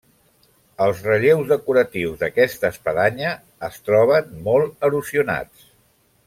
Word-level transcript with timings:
Els 0.85 1.01
relleus 1.07 1.51
decoratius 1.51 2.17
d'aquesta 2.23 2.71
espadanya 2.77 3.35
es 3.69 3.79
troben 3.91 4.33
molt 4.49 4.89
erosionats. 4.89 5.71